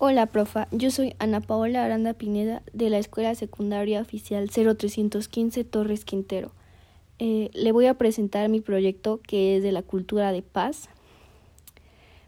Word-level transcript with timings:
Hola, 0.00 0.26
profa. 0.26 0.68
Yo 0.70 0.92
soy 0.92 1.16
Ana 1.18 1.40
Paola 1.40 1.84
Aranda 1.84 2.14
Pineda 2.14 2.62
de 2.72 2.88
la 2.88 2.98
Escuela 2.98 3.34
Secundaria 3.34 4.00
Oficial 4.00 4.48
0315 4.48 5.64
Torres 5.64 6.04
Quintero. 6.04 6.52
Eh, 7.18 7.50
le 7.52 7.72
voy 7.72 7.86
a 7.86 7.94
presentar 7.94 8.48
mi 8.48 8.60
proyecto 8.60 9.18
que 9.26 9.56
es 9.56 9.62
de 9.64 9.72
la 9.72 9.82
cultura 9.82 10.30
de 10.30 10.42
paz. 10.42 10.88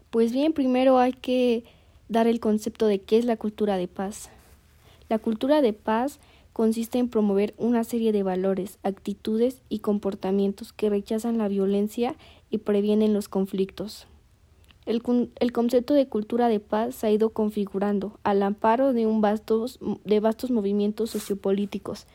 Pues 0.09 0.33
bien, 0.33 0.51
primero 0.51 0.99
hay 0.99 1.13
que 1.13 1.63
dar 2.09 2.27
el 2.27 2.41
concepto 2.41 2.87
de 2.87 2.99
qué 2.99 3.17
es 3.17 3.23
la 3.23 3.37
cultura 3.37 3.77
de 3.77 3.87
paz. 3.87 4.29
La 5.07 5.17
cultura 5.17 5.61
de 5.61 5.71
paz 5.71 6.19
consiste 6.51 6.99
en 6.99 7.07
promover 7.07 7.53
una 7.57 7.85
serie 7.85 8.11
de 8.11 8.23
valores, 8.23 8.79
actitudes 8.83 9.61
y 9.69 9.79
comportamientos 9.79 10.73
que 10.73 10.89
rechazan 10.89 11.37
la 11.37 11.47
violencia 11.47 12.17
y 12.49 12.57
previenen 12.57 13.13
los 13.13 13.29
conflictos. 13.29 14.07
El, 14.85 15.03
concepto 15.51 15.93
de 15.93 16.07
cultura 16.07 16.47
de 16.47 16.59
paz 16.59 16.95
se 16.95 17.07
ha 17.07 17.11
ido 17.11 17.29
configurando 17.29 18.19
al 18.23 18.41
amparo 18.41 18.93
de, 18.93 19.05
un 19.05 19.21
vastos, 19.21 19.79
de 20.05 20.19
vastos 20.19 20.49
movimientos 20.49 21.11
sociopolíticos 21.11 22.07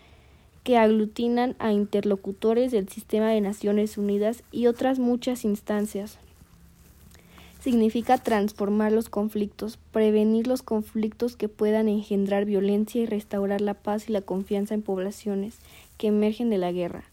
que 0.65 0.77
aglutinan 0.77 1.55
a 1.61 1.73
interlocutores 1.73 2.73
del 2.73 2.89
sistema 2.89 3.29
de 3.29 3.41
Naciones 3.41 3.98
Unidas 3.98 4.42
y 4.51 4.66
otras 4.66 4.98
muchas 4.98 5.45
instancias. 5.45 6.19
Significa 7.61 8.19
transformar 8.19 8.91
los 8.91 9.09
conflictos, 9.09 9.78
prevenir 9.92 10.48
los 10.48 10.62
conflictos 10.62 11.37
que 11.37 11.48
puedan 11.48 11.89
engendrar 11.89 12.47
violencia 12.47 13.01
y 13.01 13.06
restaurar 13.06 13.61
la 13.61 13.75
paz 13.75 14.09
y 14.09 14.12
la 14.12 14.23
confianza 14.23 14.75
en 14.75 14.83
poblaciones 14.83 15.59
que 15.98 16.09
emergen 16.09 16.51
de 16.51 16.59
la 16.59 16.73
guerra. 16.73 17.05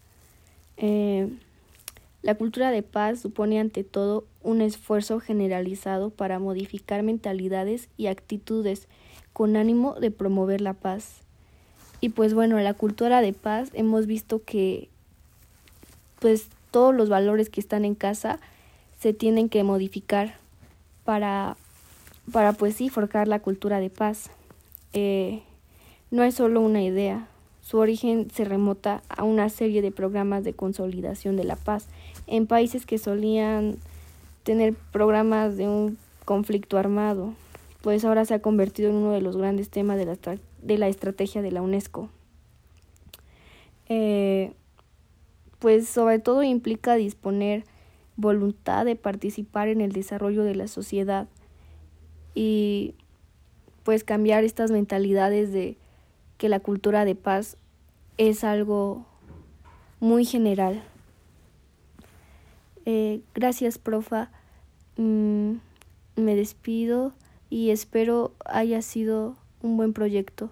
Eh, 0.77 1.29
la 2.23 2.36
cultura 2.36 2.72
de 2.72 2.84
paz 2.84 3.20
supone 3.20 3.59
ante 3.59 3.84
todo 3.84 4.23
un 4.41 4.62
esfuerzo 4.62 5.20
generalizado 5.20 6.09
para 6.09 6.40
modificar 6.40 7.04
mentalidades 7.04 7.90
y 7.98 8.08
actitudes 8.08 8.88
con 9.34 9.58
ánimo 9.58 9.96
de 9.96 10.09
promover 10.09 10.62
la 10.62 10.73
paz. 10.73 11.21
Y 11.99 12.10
pues 12.10 12.34
bueno, 12.34 12.57
la 12.60 12.74
cultura 12.74 13.21
de 13.21 13.34
paz 13.34 13.70
hemos 13.74 14.07
visto 14.07 14.41
que 14.43 14.90
pues 16.20 16.48
todos 16.71 16.96
los 16.96 17.10
valores 17.10 17.49
que 17.49 17.60
están 17.60 17.84
en 17.84 17.93
casa 17.93 18.40
se 18.98 19.13
tienen 19.13 19.49
que 19.49 19.63
modificar 19.63 20.37
para, 21.04 21.58
para 22.32 22.54
pues 22.54 22.76
sí 22.76 22.87
forjar 22.87 23.27
la 23.27 23.40
cultura 23.40 23.82
de 23.82 23.90
paz. 23.90 24.30
Eh, 24.93 25.43
no 26.10 26.24
es 26.24 26.35
solo 26.35 26.62
una 26.62 26.82
idea, 26.84 27.27
su 27.63 27.77
origen 27.77 28.30
se 28.30 28.43
remota 28.43 29.02
a 29.08 29.24
una 29.24 29.48
serie 29.49 29.82
de 29.82 29.91
programas 29.91 30.43
de 30.43 30.54
consolidación 30.54 31.37
de 31.37 31.46
la 31.46 31.55
paz 31.55 31.87
en 32.27 32.48
países 32.48 32.85
que 32.85 32.98
solían 32.98 33.77
tener 34.43 34.74
programas 34.91 35.57
de 35.57 35.68
un 35.68 35.98
conflicto 36.26 36.77
armado, 36.77 37.34
pues 37.82 38.05
ahora 38.05 38.26
se 38.26 38.34
ha 38.34 38.41
convertido 38.41 38.90
en 38.90 38.96
uno 38.96 39.12
de 39.12 39.21
los 39.21 39.38
grandes 39.38 39.70
temas 39.70 39.98
de 39.98 40.05
la, 40.05 40.18
de 40.62 40.77
la 40.77 40.88
estrategia 40.88 41.41
de 41.41 41.52
la 41.52 41.62
UNESCO. 41.62 42.10
Eh, 43.90 44.54
pues 45.60 45.88
sobre 45.88 46.20
todo 46.20 46.43
implica 46.43 46.96
disponer 46.96 47.65
voluntad 48.15 48.85
de 48.85 48.96
participar 48.96 49.68
en 49.68 49.82
el 49.82 49.91
desarrollo 49.91 50.43
de 50.43 50.55
la 50.55 50.68
sociedad 50.68 51.27
y 52.35 52.96
pues 53.84 54.04
cambiar 54.04 54.43
estas 54.43 54.71
mentalidades 54.71 55.52
de 55.52 55.77
que 56.37 56.49
la 56.49 56.60
cultura 56.60 57.05
de 57.05 57.15
paz 57.15 57.58
es 58.18 58.43
algo 58.43 59.05
muy 59.99 60.26
general. 60.26 60.84
Eh, 62.85 63.21
gracias, 63.34 63.77
profa. 63.77 64.29
Mm, 64.97 65.56
me 66.16 66.35
despido 66.35 67.13
y 67.50 67.69
espero 67.69 68.34
haya 68.45 68.81
sido 68.81 69.35
un 69.62 69.78
buen 69.78 69.94
proyecto. 69.94 70.50